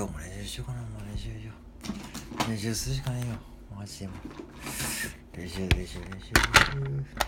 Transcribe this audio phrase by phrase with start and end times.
[0.00, 0.80] 今日も練習しようかな。
[0.80, 1.52] もう練習しよ
[2.48, 2.50] う。
[2.50, 3.26] 練習するしかないよ。
[3.76, 4.14] マジでも
[5.36, 7.19] 練習練習練習。